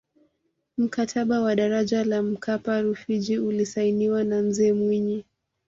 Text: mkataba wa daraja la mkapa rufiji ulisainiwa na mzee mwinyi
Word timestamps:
mkataba 0.77 1.41
wa 1.41 1.55
daraja 1.55 2.03
la 2.03 2.23
mkapa 2.23 2.81
rufiji 2.81 3.39
ulisainiwa 3.39 4.23
na 4.23 4.41
mzee 4.41 4.73
mwinyi 4.73 5.23